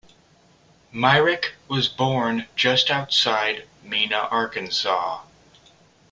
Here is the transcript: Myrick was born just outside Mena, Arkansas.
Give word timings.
Myrick 0.91 1.53
was 1.67 1.87
born 1.87 2.47
just 2.55 2.89
outside 2.89 3.67
Mena, 3.83 4.17
Arkansas. 4.31 5.21